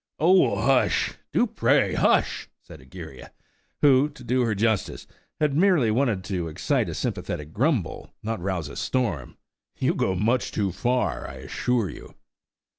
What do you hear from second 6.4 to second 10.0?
excite a sympathetic grumble, not to rouse a storm. "You